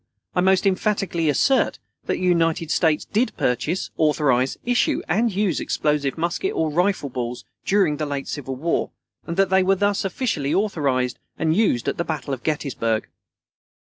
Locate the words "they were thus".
9.51-10.03